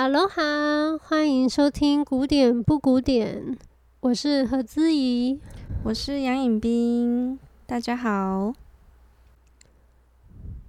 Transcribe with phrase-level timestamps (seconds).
[0.00, 3.58] 哈喽哈，欢迎收听古典不古典，
[4.00, 5.38] 我是何姿怡，
[5.84, 8.54] 我是杨颖冰，大家好。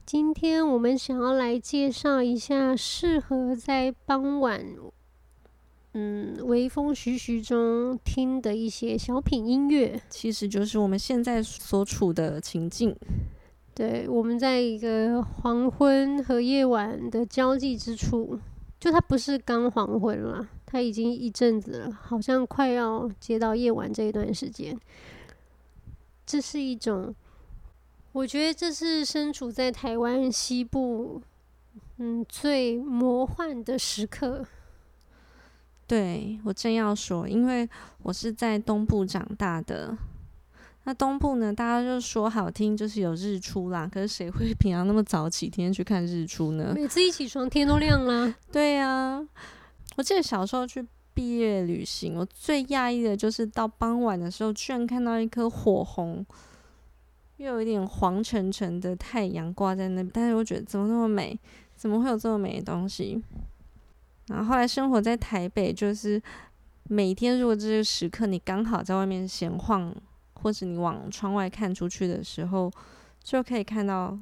[0.05, 4.65] 今天我们想要来介绍一下适合在傍晚，
[5.93, 12.93] 嗯，微风徐徐中听的一些小品音乐，其实就是我们现在所处的情境。
[13.73, 18.38] 对，我们在一个黄昏和夜晚的交际之处，
[18.81, 24.76] 就它不是刚黄昏了，它已经一阵子了，好像快要接到夜晚这一段时间。
[26.26, 27.13] 这是一种，
[28.12, 31.22] 我觉得这是身处在台湾西部，
[31.98, 34.44] 嗯，最魔幻的时刻。
[35.86, 37.70] 对，我正要说，因为
[38.02, 39.95] 我是在东部长大的。
[40.84, 41.53] 那东部呢？
[41.53, 43.88] 大家就说好听，就是有日出啦。
[43.88, 46.73] 可是谁会平常那么早起天天去看日出呢？
[46.76, 48.34] 每次一起床天都亮了。
[48.52, 49.27] 对呀、啊，
[49.95, 56.25] 我记得小时候去毕业旅行，我最讶异的就是到傍晚的时候，居然看到一颗火红，
[57.38, 60.09] 又有一点黄沉沉的太阳挂在那边。
[60.11, 61.39] 但是我觉得怎么那么美？
[61.75, 63.22] 怎么会有这么美的东西？
[64.28, 66.19] 然后后来生活在台北，就是
[66.86, 69.95] 每天如果这个时刻你刚好在外面闲晃。
[70.42, 72.72] 或者你往窗外看出去的时候，
[73.23, 74.17] 就可以看到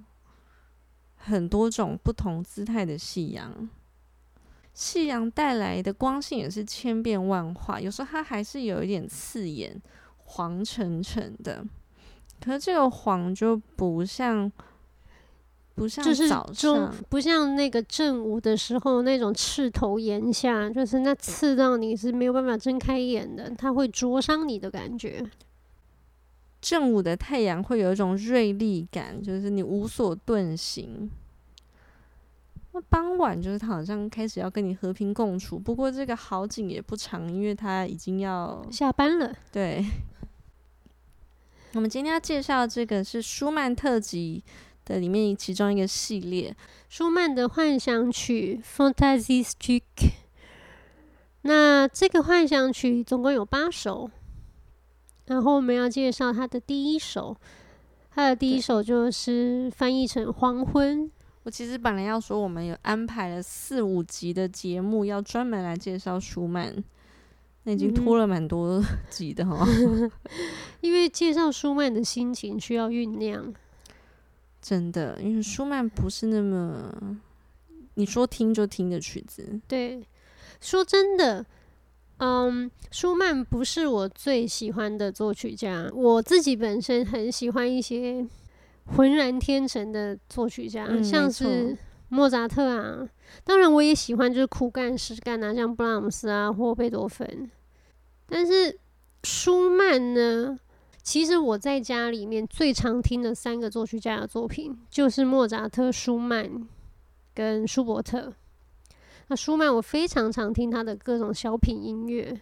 [1.16, 3.70] 很多种不同姿态的夕阳。
[4.74, 9.82] 夕阳带来的光线也是千变万化，有时候它还是有一点刺眼，
[10.18, 11.66] 黄沉沉的。
[12.42, 14.50] 可是这个黄就不像，
[15.76, 25.30] 不像早上，不像那个正午的时候那种刺头炎下，就是那刺到你是没有办法睁开眼的，它会灼伤你的感觉。
[26.62, 31.10] 正午的太阳会有一种锐利感，就是你无所遁形。
[32.72, 39.34] 那傍晚就是他好像开始要跟你和平共处，不过这个好景也不长，因为他已经要下班了。
[39.52, 39.84] 对，
[41.74, 44.44] 我们今天要介绍这个是舒曼特辑
[44.86, 46.56] 的里面其中一个系列，
[46.90, 49.82] 舒曼的幻想曲 Fantasiestücke。
[51.42, 54.12] 那这个幻想曲总共有八首。
[55.30, 57.38] 然后我们要介绍他的第一首，
[58.10, 61.06] 他的第一首就是翻译成《黄昏》。
[61.44, 66.84] 我其实本来要说，我们有安排了四五集的节目，要专门来介绍舒曼，
[67.64, 69.64] 那已经拖了蛮多集的哈。
[70.82, 73.54] 因为介绍舒曼的心情需要酝酿，
[74.60, 76.92] 真的，因为舒曼不是那么
[77.94, 79.62] 你说听就听的曲子。
[79.68, 80.04] 对，
[80.60, 81.46] 说真的。
[82.20, 85.90] 嗯，舒曼不是我最喜欢的作曲家。
[85.94, 88.26] 我自己本身很喜欢一些
[88.86, 91.78] 浑然天成的作曲家，嗯、像是
[92.10, 93.08] 莫扎特啊。
[93.44, 97.50] 当然，我也喜欢就是苦干实干啊，像布拉姆斯啊或贝多芬。
[98.26, 98.78] 但是
[99.24, 100.58] 舒曼呢，
[101.02, 106.68] 其实我在家里面最常听的三个作曲家的作品就是莫扎特、舒曼
[107.34, 108.34] 跟舒伯特。
[109.30, 112.36] 那舒曼，我非常常听他的各种小品音乐，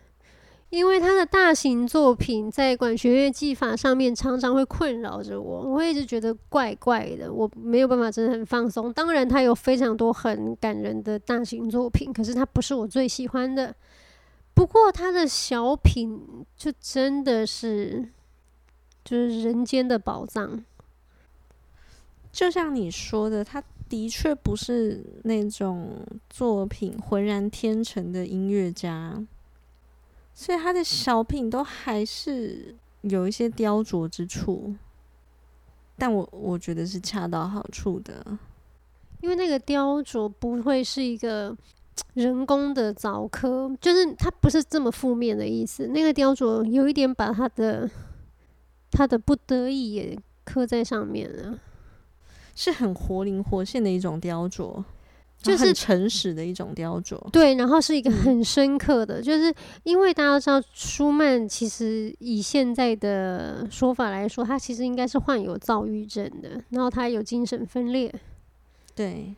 [0.70, 8.92] 因为他的大型作品在管弦乐技法上面常常会困扰着我，我一直觉得怪怪的，我没有办法真的很放松。
[8.94, 13.76] 当然，他有非常多很感人的大型作品，可是他不是我最喜欢的。
[14.54, 18.08] 不过他的小品就真的是
[19.04, 20.64] 就是人间的宝藏，
[22.32, 23.62] 就像你说的，他。
[23.90, 29.26] 的确不是那种作品浑然天成的音乐家，
[30.34, 34.76] 所以他的小品都还是有一些雕琢之处，
[35.98, 38.38] 但我我觉得是恰到好处的，
[39.22, 41.56] 因为那个雕琢不会是一个
[42.14, 45.88] 人工的凿刻，就是它不是这么负面的意思。
[45.88, 47.90] 那个雕琢有一点把他的
[48.92, 51.60] 他的不得已也刻在上面了。
[52.58, 54.84] 是很活灵活现的一种雕琢，
[55.40, 57.16] 就是诚实的一种雕琢。
[57.30, 68.12] 对，然后是一个很深刻的，就是因为大家知道舒曼其实以现在的说法来说，他其实应该是患有躁郁症的，然后他有精神分裂。
[68.96, 69.36] 对，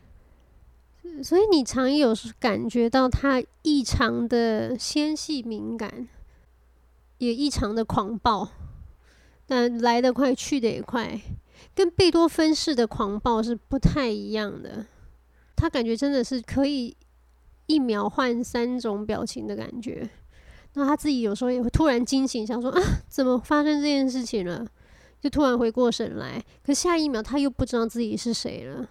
[1.22, 6.08] 所以你常有感觉到他异常的纤细敏感，
[7.18, 8.48] 也异常的狂暴，
[9.46, 11.20] 但来得快，去得也快。
[11.74, 14.86] 跟贝多芬式的狂暴是不太一样的，
[15.56, 16.96] 他感觉真的是可以
[17.66, 20.08] 一秒换三种表情的感觉。
[20.74, 24.66] 那他自己有时候也会突然惊醒，想说啊，怎么发生这件事情了？
[25.20, 28.88] 就突然回过神来，可下一秒他又不知道自己是谁了。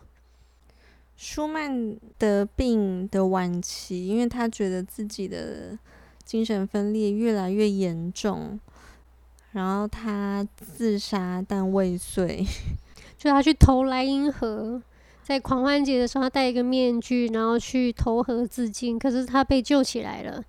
[1.16, 5.78] 舒曼得病的晚期，因为他觉得自己的
[6.24, 8.60] 精神分裂越来越严重，
[9.60, 12.46] 然后他自杀但未遂，
[13.20, 14.82] 就他去投莱茵河，
[15.22, 20.42] 在狂欢节的时候，他戴一个面具，然后去投河自尽，可是他被救起来了，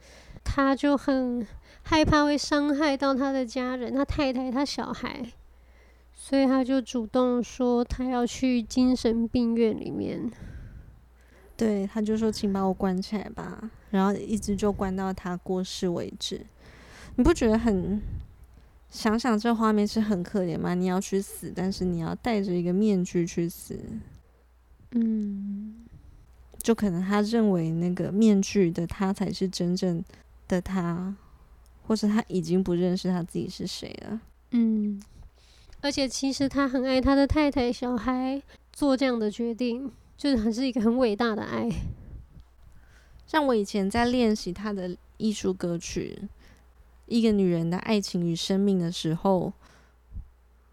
[0.44, 1.44] 他就很
[1.82, 5.26] 害怕会伤害到他的家人，他太太，他小孩，
[6.14, 10.30] 所以他就主动说他要去精神病院里面。
[11.56, 16.46] 对，他就说：“请把我关起来吧。”然后一直就关到他过世为止。
[17.16, 18.00] 你不觉得很
[18.90, 20.74] 想想这画面是很可怜吗？
[20.74, 23.78] 你要去死，但是你要戴着一个面具去死。
[24.90, 25.76] 嗯，
[26.62, 30.04] 就可能他认为那个面具的他才是真正
[30.48, 31.14] 的他，
[31.86, 34.20] 或是他已经不认识他自己是谁了。
[34.50, 35.00] 嗯，
[35.80, 38.42] 而且其实他很爱他的太太、小孩，
[38.72, 39.90] 做这样的决定。
[40.20, 41.66] 就是还是一个很伟大的爱，
[43.26, 46.18] 像我以前在练习他的艺术歌曲
[47.10, 49.52] 《一个女人的爱情与生命》的时候，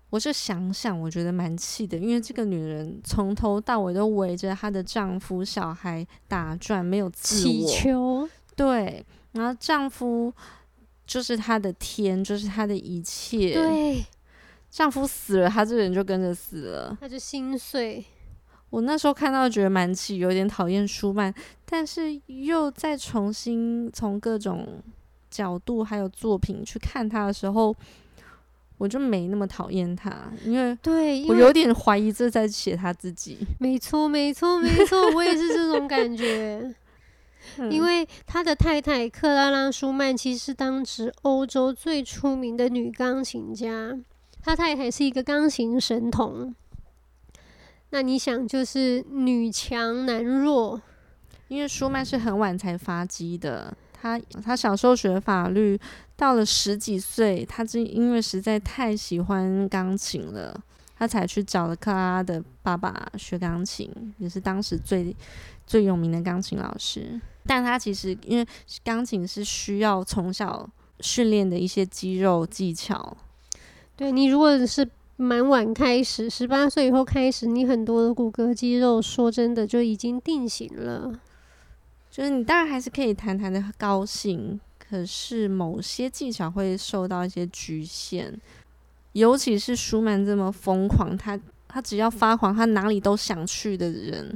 [0.10, 7.52] 我就想想，我觉得蛮气的，因为这个女人从头到尾都围着她的丈夫、小孩打转，没有自我。
[7.52, 8.30] 祈求。
[8.56, 10.34] 对，然后丈夫
[11.06, 13.54] 就是她的天，就是她的一切。
[13.54, 14.06] 对，
[14.70, 18.06] 丈夫死了，她这个人就跟着死了，她就心碎。
[18.70, 21.34] 我那时候看到觉得蛮气，有点讨厌舒曼，
[21.66, 24.84] 但是又再重新从各种
[25.38, 27.76] 角度还有作品去看他的时候，
[28.80, 33.38] 我就没那么讨厌他，因为对我有点怀疑这在写他自己。
[33.60, 36.74] 没错，没错，没错，我也是这种感觉。
[37.70, 43.96] 因为他的太太克拉拉·舒曼其实是当时欧洲最出名的女钢琴家，
[44.42, 46.56] 他太太是一个钢琴神童。
[47.92, 50.82] 那你想，就是女强男弱，
[51.48, 53.78] 因为舒曼是很晚才发迹的。
[54.02, 55.80] 他他小时候学法律，
[56.16, 60.60] 到了十几岁，他是因为实在太喜欢钢琴了，
[60.98, 65.16] 他才去找了克拉拉的爸爸学钢琴，也是当时最
[65.66, 67.20] 最有名的钢琴老师。
[67.46, 68.48] 但他其实因为
[68.84, 70.70] 钢琴是需要从小
[71.00, 73.16] 训练的一些肌肉技巧。
[73.96, 74.88] 对，你如果是。
[75.20, 81.20] 蛮晚开始，十八岁以后开始，你很多的骨骼肌肉，说真的就已经定型了。
[82.18, 88.34] 就是你当然还是可以谈谈的高兴，可是某些技巧会受到一些局限。
[89.12, 94.36] 尤其是舒曼这么疯狂，他他只要发狂，他哪里都想去的人，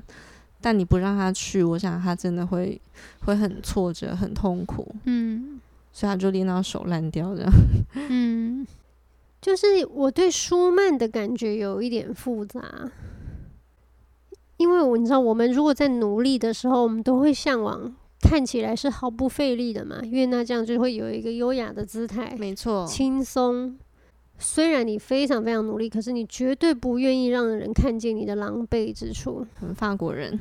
[0.61, 2.79] 但你不让他去，我想他真的会
[3.25, 4.87] 会很挫折，很痛苦。
[5.05, 5.59] 嗯，
[5.91, 7.51] 所以他就练到手烂掉这样。
[7.97, 8.67] 嗯。
[9.41, 12.61] 就是我对舒曼的感觉有一点复杂，
[14.61, 17.91] 因为我你知道，我们如果在努力的时候，我们都会向往
[18.21, 23.75] 看起来是毫不费力的嘛，因为那这样就会有一个优雅的姿态，没错，轻松。
[24.37, 29.45] 虽然你非常非常努力，可是你绝对不愿意让人看见你的狼狈之处。
[29.75, 30.37] 法国人，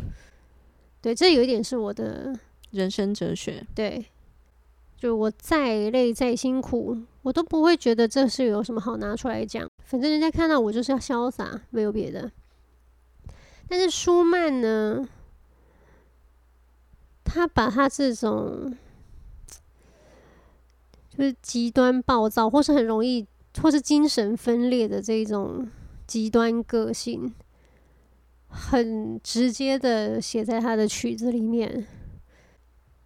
[1.00, 2.38] 对，这有一点是我的
[2.72, 3.66] 人生哲学。
[3.74, 4.04] 对。
[4.98, 9.66] 就我再累再辛苦，我都不会觉得这是有什么好拿出来讲。
[9.82, 12.30] 反正人家看到我就是要潇洒，没有别的。
[13.70, 15.08] 但是舒曼呢，
[17.22, 18.76] 他把他这种
[21.08, 23.24] 就是极端暴躁，或是很容易，
[23.62, 25.68] 或是精神分裂的这种
[26.04, 27.32] 极端个性，
[28.48, 31.86] 很直接的写在他的曲子里面。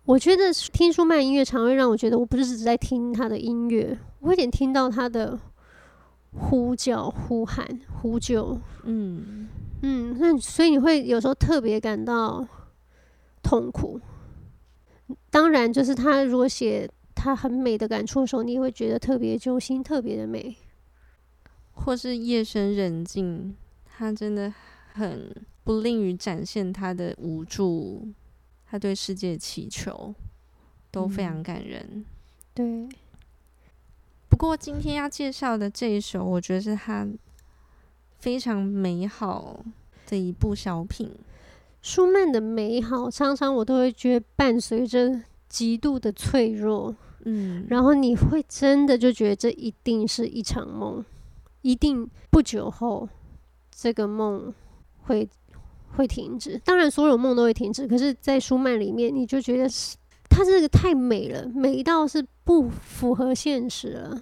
[0.06, 5.38] 我觉得听舒曼音乐常会让我觉得，我不是只在听他的音乐，我有点听到他的
[6.32, 7.66] 呼叫、呼喊、
[8.00, 8.58] 呼救。
[8.84, 9.48] 嗯
[9.86, 12.46] 嗯，那所以你会有时候特别感到
[13.42, 14.00] 痛苦。
[15.28, 20.56] 当然，就是他如果写他很美的感触的时候，你也会觉得特别揪心，特别的美。
[21.72, 24.50] 或是夜深人静，他真的
[24.94, 25.30] 很
[25.64, 28.08] 不吝于展现他的无助。
[28.66, 30.14] 他对世界祈求
[30.90, 32.06] 都非常感人。
[32.56, 32.98] 嗯，对。
[34.30, 37.06] 不过今天要介绍的这一首，我觉得是他
[38.24, 39.62] 非常美好
[40.08, 41.10] 的一部小品。
[41.82, 46.96] 舒曼的美好，常常我都会觉得伴随着极度的脆弱。
[47.26, 51.04] 嗯，然后你会真的就觉得这一定是一场梦，
[51.60, 53.06] 一定不久后
[53.70, 54.54] 这个梦
[55.02, 55.28] 会。
[55.96, 57.86] 会停止，当然所有梦都会停止。
[57.86, 59.96] 可是，在舒曼里面，你就觉得是
[60.28, 64.20] 它这个太美了，美到是不符合现实了。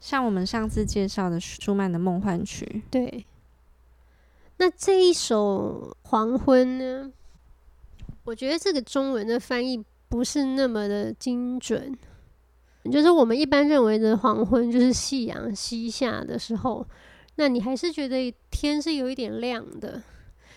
[0.00, 3.26] 像我们上次介绍的舒曼的《梦幻曲》，对。
[4.56, 7.12] 那这一首《黄昏》呢？
[8.24, 11.96] 我觉得这个中文的翻译不是那么的精准。
[12.90, 16.86] 就是我们一般认为的黄昏，就是夕阳西下的时候，
[17.36, 20.02] 那你还是觉得天是有一点亮的。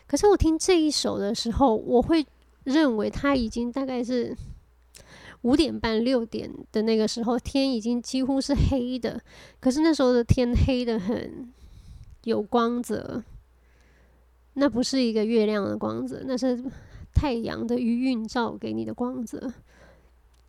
[0.07, 2.25] 可是我听这一首的时候，我会
[2.63, 4.35] 认为它已经大概是
[5.43, 9.21] 五点半六点的那个时候，天已经几乎是黑的。
[9.61, 11.53] 可是那时候的天黑得很
[12.23, 13.23] 有光泽，
[14.55, 16.61] 那不是一个月亮的光泽，那是
[17.13, 19.53] 太阳的余韵照给你的光泽。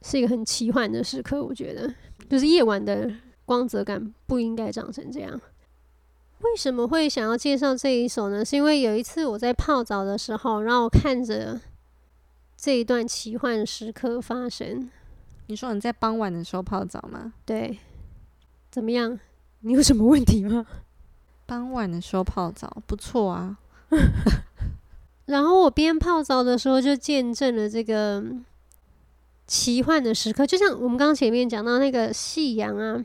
[0.03, 1.95] 是一个很奇幻的时刻，我觉得，
[2.29, 3.11] 就是夜晚的
[3.47, 5.41] 光泽感不应该长成这样。
[6.41, 8.45] 为什么会想要介绍这一首呢？
[8.45, 11.59] 是因为有一次我在泡澡的时候，然后我看着
[12.65, 14.89] 这一段奇幻时刻发生。
[15.49, 17.35] 你说你在傍晚的时候泡澡吗？
[17.45, 17.79] 对。
[18.71, 19.21] 怎么样？
[19.61, 20.65] 你有什么问题吗？
[21.45, 23.59] 傍晚的时候泡澡不错啊。
[25.27, 28.25] 然后我边泡澡的时候就见证了这个。
[29.47, 33.05] 奇幻的时刻，就像我们刚刚前面讲到那个夕阳啊，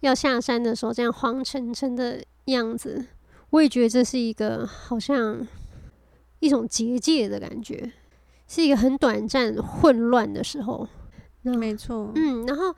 [0.00, 3.06] 要下山的时候，这样黄澄澄的样子，
[3.50, 5.46] 我也觉得这是一个好像
[6.42, 7.92] 一种结界的感觉，
[8.48, 10.88] 是一个很短暂混乱的时候。
[11.42, 12.74] 没错，嗯，然后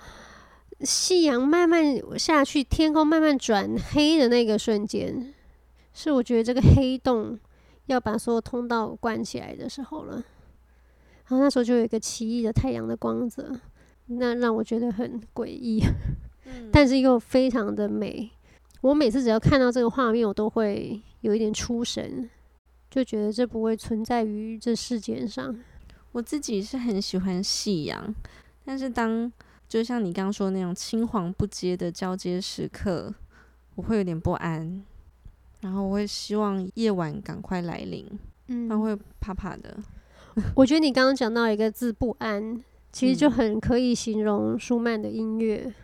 [0.80, 1.83] 夕阳慢慢
[2.18, 5.33] 下去，天空慢慢转黑的那个瞬间，
[5.94, 7.38] 是我觉得这个黑洞
[7.87, 10.23] 要把所有通道关起来的时候了。
[11.26, 13.50] 然后那时候就有一个奇异的太阳的光泽，
[14.09, 15.83] 那让我觉得很诡异，
[16.44, 18.30] 嗯，但是又非常的美。
[18.83, 22.28] 我每次只要看到这个画面，我都会有一点出神，
[22.94, 25.52] 就觉得这不会存在于这世界上。
[26.12, 28.14] 我自己是很喜欢夕阳，
[28.64, 29.32] 但是当
[29.68, 33.12] 就像你刚刚说的那种青黄不接的交接时刻，
[33.74, 34.84] 我会有点不安，
[35.62, 38.06] 然后我会希望夜晚赶快来临，
[38.46, 39.76] 嗯，会怕怕的。
[40.54, 45.74] 我觉得你刚刚讲到一个字“不安”，其实就很可以形容舒曼的音乐。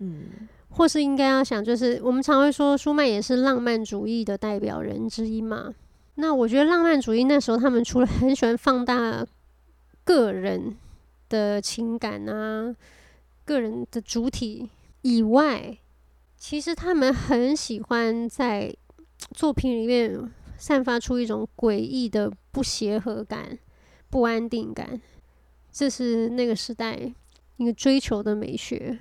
[0.00, 5.72] 嗯，或是应该要想，就是我们常会说舒曼也是浪漫主义的代表人之一嘛。
[6.16, 9.26] 那我觉得浪漫主义那时候他们除了 很喜欢放大
[10.04, 10.76] 个人
[11.28, 12.74] 的情感啊、
[13.44, 14.70] 个人的主体
[15.02, 15.76] 以外，
[16.36, 18.74] 其实他们很喜欢在
[19.32, 23.58] 作品里面散发出一种诡异的不协和感。
[24.10, 25.00] 不安定感，
[25.72, 26.96] 这是那个时代
[27.56, 28.96] 一个追求的美学。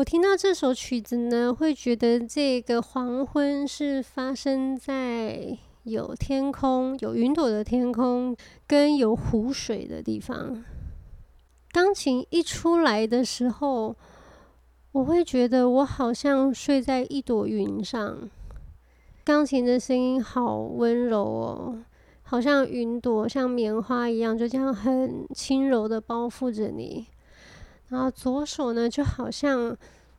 [0.00, 8.34] 我听到这首曲子呢，会觉得这个黄昏是发生在有天空、有云朵的天空
[8.66, 10.64] 跟有湖水的地方。
[11.70, 13.94] 钢琴一出来的时候，
[14.92, 18.30] 我会觉得我好像睡在一朵云上。
[19.22, 21.78] 钢琴的声音好温柔哦，
[22.22, 27.06] 好像云朵像棉花一样，就这样很轻柔的包覆着你。
[27.90, 29.76] 然后左手呢，就好像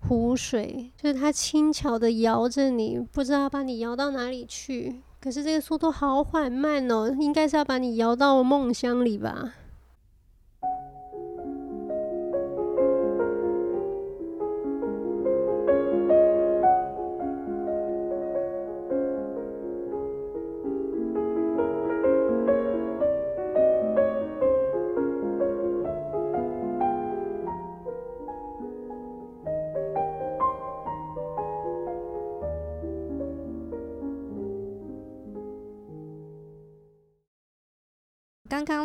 [0.07, 5.01] 湖水，就是它轻巧的摇着你，不知道把你摇到哪里去。
[5.19, 9.53] 可是这个速度好缓慢哦，应该是要把你摇到梦乡里吧。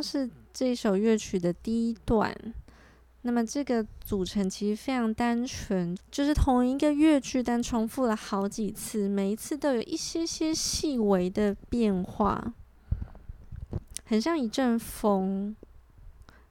[0.07, 2.33] 是这首乐曲的第一段，
[3.23, 12.55] 那么这个组成其实非常单纯，就是同一个乐句，但重复了好几次，每一次都有一些些细微的变化，
[14.05, 15.57] 很像一阵风，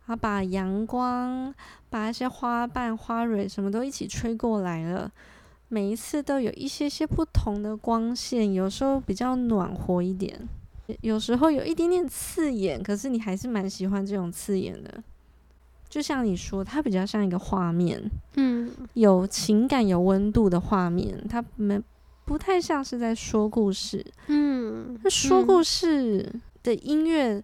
[0.05, 1.55] 啊把阳光、
[1.89, 5.09] 把一些花瓣、花蕊什么都一起吹过来了，
[5.69, 10.45] 每一次都有一些些不同的光线，有时候比较暖和一点。
[11.01, 15.03] 有时候有一点点刺眼，可是你还是蛮喜欢这种刺眼的。
[15.89, 18.01] 就像你说，它比较像一个画面，
[18.35, 21.81] 嗯，有情感、有温度的画面，它没
[22.25, 24.99] 不太像是在说故事，嗯。
[25.03, 27.41] 那说故事的音乐，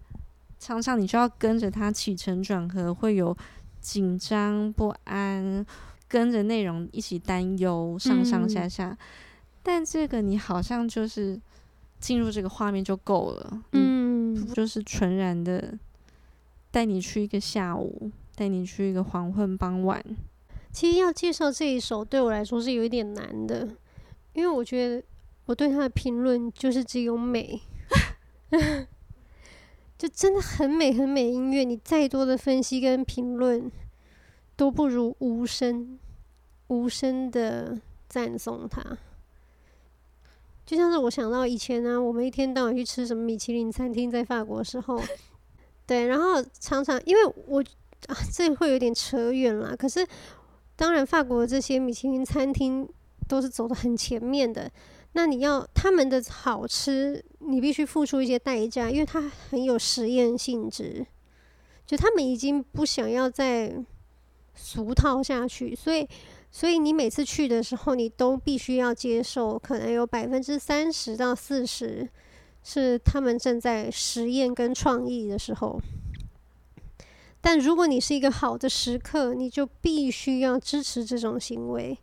[0.59, 3.35] 常常你就要跟着它起承转合，会有
[3.79, 5.65] 紧张不安，
[6.07, 8.89] 跟着内容一起担忧，上上下下。
[8.89, 8.97] 嗯。
[9.63, 11.39] 但这个你好像就是。
[12.01, 15.77] 进入这个画面就够了，嗯，就是纯然的
[16.71, 20.03] 带你去一个下午，带你去一个黄昏傍晚。
[20.71, 23.69] 其实要介绍这一首对我来说是有一点难的，
[24.33, 25.03] 因为我觉得
[25.45, 27.61] 我对他的评论就是只有美，
[29.97, 33.71] 就真的很美很美音乐，你再多的分析跟评论
[34.55, 35.99] 都不如无声
[36.67, 38.97] 无声的赞颂它。
[40.71, 44.97] 就像是我想到以前呢、啊，我们一天到晚去吃什么米其林餐厅，在法国的时候，
[45.85, 47.61] 对，然后常常因为我
[48.07, 49.75] 啊，这会有点扯远了。
[49.75, 50.07] 可是
[50.77, 52.87] 当然，法国的这些米其林餐厅
[53.27, 54.71] 都是走的很前面的。
[55.11, 61.05] 那你要他们的好吃，你必须付出一些代价，因为它很有实验性质。
[61.85, 63.75] 就他们已经不想要再
[64.55, 66.07] 俗套下去，所以。
[66.51, 72.09] 所以你每次去的时候，你都必须要接受，可能有百分之三十到四十
[72.61, 75.79] 是他们正在实验跟创意的时候。
[77.39, 81.97] 但如果你是一个好的食客，你就必须要支持这种行为，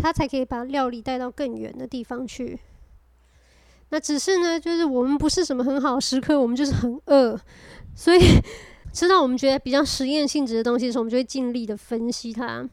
[0.00, 2.58] 他才可以把料理带到更远的地方去。
[3.90, 7.38] 那只是呢，就是我们不是什么很好的食客，我们就是很饿，
[7.94, 8.20] 所以
[8.94, 12.70] 吃到我们觉得比较实验性质的东西的时候，我们就会尽力的分析它。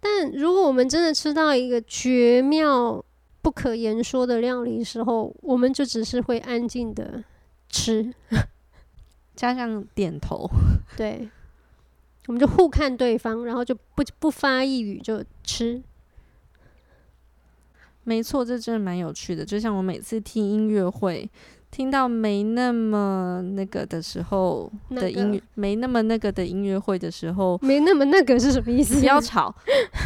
[0.00, 3.04] 但如果我们真的吃到一个绝妙、
[3.42, 7.22] 不可言说的料理的时候，我们就只是会安静的
[7.68, 8.12] 吃，
[9.36, 10.48] 加上点头。
[10.96, 11.28] 对，
[12.26, 15.82] 我们就互看对方，然后就不不发一语就吃。
[18.04, 19.44] 没错，这真的蛮有趣的。
[19.44, 21.30] 就像我每次听音乐会。
[21.70, 28.98] 听到没那么那个的时候的音乐，那个、没那么那个的音乐会的时候，没那么那个是什么意思？
[28.98, 29.54] 不要吵，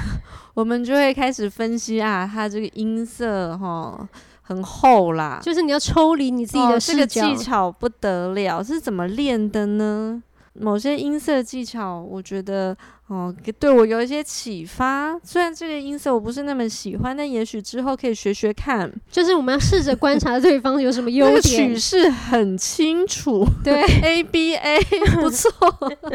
[0.54, 4.08] 我们就会开始分析啊，它这个音色哈
[4.42, 10.22] 很厚啦，就是你要抽离你自己的视角，哦，这个技巧不得了，是怎么练的呢？
[10.52, 12.76] 某些音色技巧，我觉得
[13.08, 15.18] 哦，对我有一些启发。
[15.22, 18.90] 虽然这个音色我不是那么喜欢，但也许之后可以学学看。
[19.10, 21.34] 就是我们要试着观察对方有什么优点。
[21.34, 24.80] 那个曲式很清楚， 对，A B A
[25.20, 25.50] 不错。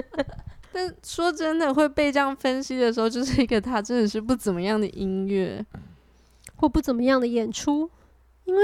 [0.74, 5.64] 但说真的，会被这样分析的时候，就是一个他真的是不怎么样的音乐，
[6.56, 7.90] 或不怎么样的演出。
[8.46, 8.62] 因为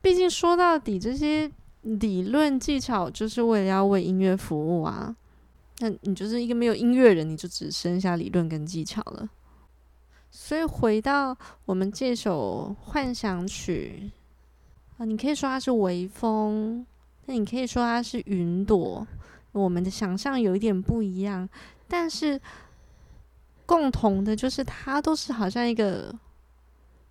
[0.00, 1.50] 毕竟说到底，这些。
[1.84, 5.12] 理论技巧就是为了要为音乐服务啊！
[5.82, 9.28] 那你就是一个没有音乐人，你就只剩下理论跟技巧了。
[10.30, 14.12] 所以回到我们这首幻想曲
[14.96, 16.86] 啊，你可以说它是微风，
[17.26, 19.04] 那你可以说它是云朵。
[19.50, 21.48] 我们的想象有一点不一样，
[21.88, 22.40] 但是
[23.66, 26.14] 共同的，就是它都是好像一个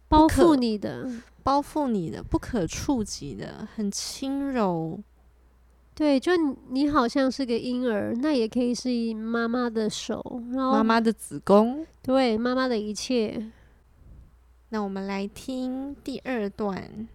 [0.07, 1.05] 包覆你的、
[1.43, 4.97] 包覆你的、不可触及的，很轻柔。
[6.01, 6.31] 对，就
[6.69, 10.19] 你好像是个婴儿，那也可以是妈妈的手，
[10.51, 13.51] 然后妈妈的子宫，对，妈妈的一切。
[14.69, 17.07] 那我们来听第二段。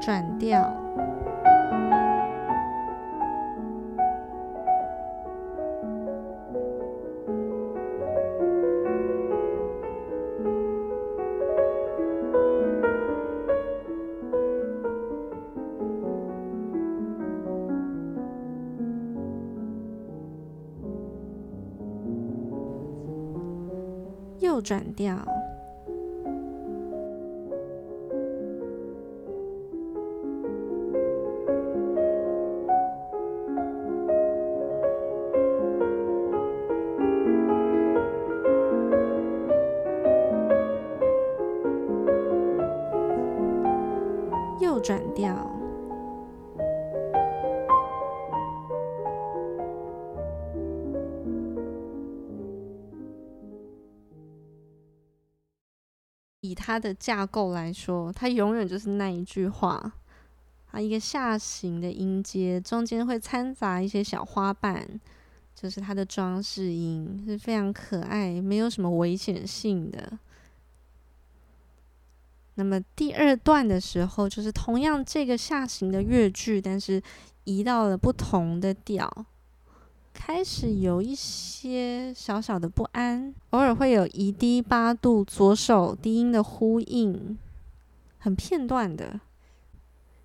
[0.00, 0.89] 转调，
[24.60, 25.16] 又转调。
[44.80, 45.59] 转调，
[56.70, 59.92] 它的架构来说，它永远就是那一句话，
[60.70, 64.88] 啊，一个下行的音阶，中间会掺杂一些小花瓣，
[65.52, 70.16] 就是它的装饰音，是非常可爱，没有什么危险性的。
[72.54, 77.02] 那么第二段的时候，就是同样这个下行的乐句，但是
[77.42, 79.10] 移到了不同的调，
[80.22, 87.38] 开始有一些小小的不安，偶尔会有移低八度左手低音的呼应，
[88.18, 89.18] 很片段的，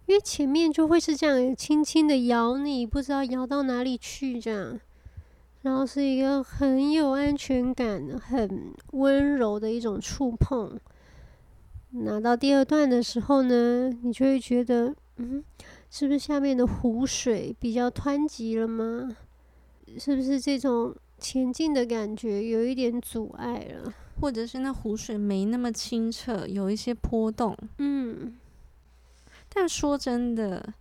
[0.06, 4.78] 因为前面就会是这样轻轻的摇你，不知道摇到哪里去这样，
[5.62, 10.78] 然后是一个很有安全感、很温柔的一种触碰。
[11.92, 15.42] 拿到第二段的时候呢，你就会觉得，嗯，
[15.90, 19.16] 是不是下面的湖水比较湍急了吗？
[19.98, 23.94] 是不是这种前进的感觉有一点阻碍了？
[24.20, 27.58] 或者是那湖水没那么清澈，有一些波动？
[27.78, 28.36] 嗯，
[29.50, 30.74] 但说真的。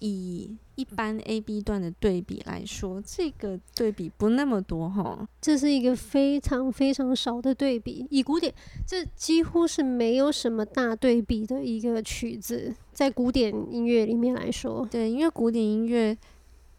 [0.00, 5.26] 以一般 A B 段的对比来说，这个对比不那么多哈。
[5.40, 8.06] 这是一个非常非常少的对比。
[8.10, 8.52] 以古典，
[8.86, 14.86] 这几乎是没有什么大对比的一个曲子，在古典音乐里面来说。
[14.90, 16.14] 对，因为古典音乐，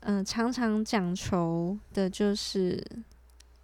[0.01, 2.83] 嗯、呃，常常讲求的就是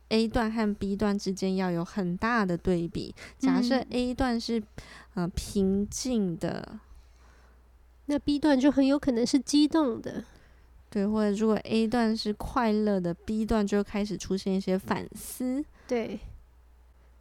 [0.09, 3.13] A 段和 B 段之间要有很大的对比。
[3.37, 4.61] 假设 A 段是
[5.13, 6.79] 呃平静的。
[8.07, 10.25] 那 B 段就很有可能是激动的，
[10.89, 16.19] 对，或者如果 A 段是快乐的，B 段就开始出现一些反思，对。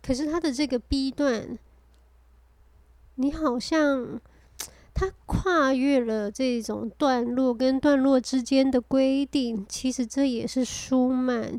[0.03, 1.57] 可是他的这个 B 段，
[3.14, 4.20] 你好像
[4.94, 11.59] 他跨越了这种段落跟段落之间的规定，其实这也是舒曼，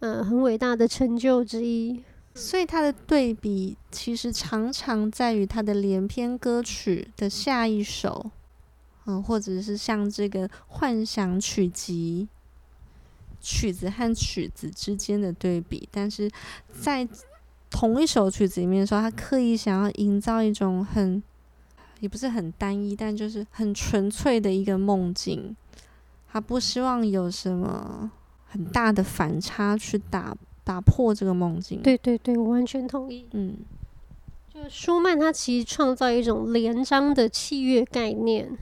[0.00, 2.02] 呃，很伟大的成就之一。
[2.32, 8.30] 所以他的对比其实常常在于他的连篇歌曲的下一首，
[9.06, 12.28] 嗯，或者是像这个幻想曲集
[13.40, 16.30] 曲子和曲子之间的对比，但是
[16.72, 17.06] 在
[17.68, 21.20] 同一首曲子里面的时候，他刻意想要营造一种很
[22.00, 25.56] 也不是很单一，但就是很纯粹的一个梦境，
[26.32, 28.10] 他不希望有什么
[28.48, 30.36] 很大的反差去打。
[30.62, 31.82] 打破这个梦境。
[31.82, 33.26] 对对对，我完全同意。
[33.32, 33.56] 嗯，
[34.54, 38.56] 就舒曼他其实创造一种连章的器乐概念，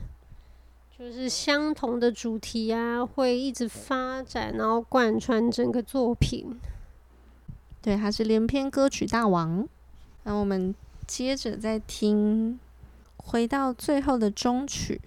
[0.96, 6.58] 就是相同的主题啊，会一直发展，然后贯穿整个作品。
[7.82, 9.68] 对，他是连篇歌曲大王。
[10.22, 10.74] 那我们
[11.06, 12.58] 接着再听，
[13.28, 15.02] 回到最后的终曲。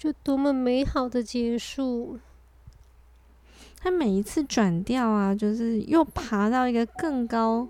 [0.00, 2.18] 就多么美好的结束。
[3.78, 7.68] 他每一次转调啊，就是又爬到一个更高、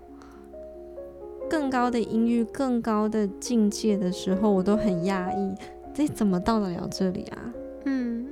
[1.49, 5.53] 更高的音域、更高的境界的时候，我都很讶异。
[5.93, 7.53] 这怎么到得了这里啊？
[7.83, 8.25] 嗯，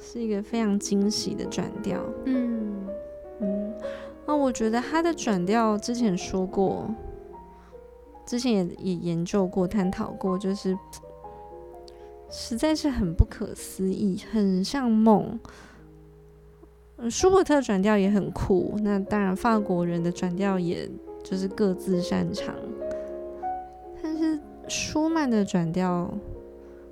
[0.00, 2.04] 是一个非常惊喜的转调。
[2.24, 2.88] 嗯
[3.38, 3.72] 嗯，
[4.26, 6.92] 那我觉得他的转调之前说过，
[8.26, 10.76] 之前也也研究过、探讨过，就是
[12.36, 15.38] 实在是很不可思议，很像梦。
[17.08, 20.90] 舒伯特转调也很酷，那当然法国人的转调也
[21.22, 22.52] 就是各自擅长，
[24.02, 26.12] 但是舒曼的转调，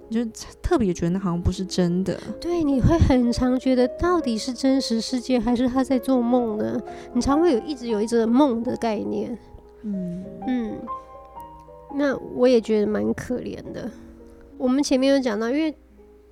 [0.09, 0.31] 你就
[0.63, 2.17] 特别觉得那好像不是真的。
[2.41, 6.81] 对，你会很常觉得到底是真实世界还是他在做梦呢？
[7.15, 9.37] 你常会有一直有一个梦的概念。
[9.83, 10.79] 嗯嗯，
[11.97, 13.91] 那我也觉得蛮可怜的。
[14.63, 15.75] 我们前面有讲到，因为。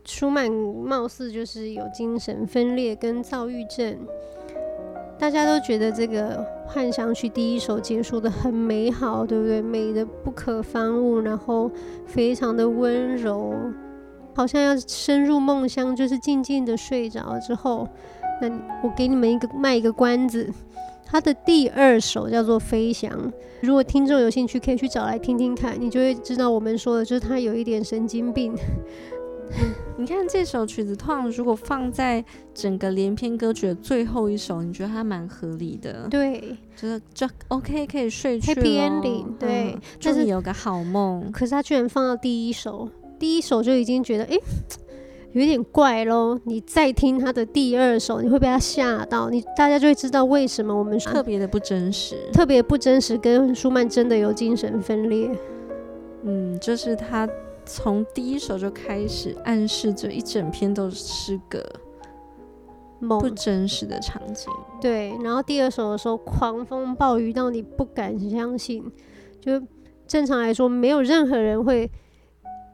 [0.03, 3.99] 舒曼貌似就是有精神分裂跟躁郁症，
[5.19, 9.61] 大家都觉得这个幻想曲第一首结束得很美好，对不对？
[9.61, 11.71] 美得不可方物，然后
[12.07, 13.55] 非常的温柔，
[14.35, 17.87] 好像要深入梦乡，就是静静的睡着之后，
[18.41, 18.49] 那
[18.83, 20.51] 我给你们一个卖一个关子，
[21.11, 23.11] 他的第二首叫做《飞翔》，
[23.63, 28.55] 如果听众有兴趣，可以去找来听听看，你就会知道我们说的就是他有一点神经病。
[29.99, 36.07] 你看这首曲子，通常如果放在整个连篇歌曲的最后一首，你觉得它蛮合理的。
[36.09, 38.63] 对，就是就 OK，可以睡去了。
[38.63, 41.33] Happy ending，对，祝你有个好梦。
[41.33, 44.43] 可是他居然放到第一首，第一首就已经觉得哎、欸，
[45.33, 46.39] 有点怪喽。
[46.45, 55.31] 你再听他的第二首，你会被他吓到，你大家就会知道为什么我们特别的不真实，特别不真实，跟舒曼真的有精神分裂。
[56.23, 57.29] 嗯，就是他。
[57.67, 61.65] 从第一首就开始暗示着一整篇都是个
[62.99, 64.53] 不真实的场景。
[64.81, 68.91] 对，然后第二首的时候狂风暴雨到你不敢相信，
[69.41, 69.63] 就
[70.09, 71.89] 正常来说没有任何人会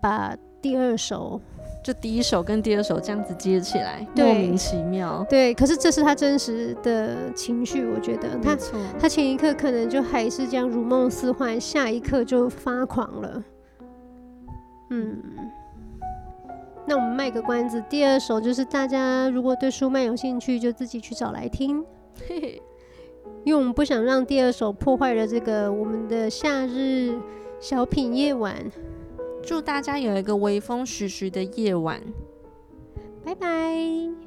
[0.00, 0.34] 把
[0.66, 1.40] 第二首
[1.80, 5.24] 就第一首跟第二首这样子接起来，莫名其妙。
[5.30, 8.58] 对，可是这是他真实的情绪，我觉得他
[8.98, 13.44] 他前一刻可能就还是这样如梦似幻，下一刻就发狂了。
[14.90, 15.22] 嗯，
[16.84, 21.80] 那我们卖个关子，第二首就是大家如果对舒曼有兴趣，就自己去找来听。
[22.26, 22.62] 嘿嘿，
[23.44, 27.14] 因为我们不想让第二首破坏了这个我们的夏日
[27.60, 28.56] 小品夜晚。
[29.46, 32.02] 祝大家有一个微风徐徐的夜晚，
[33.24, 34.25] 拜拜。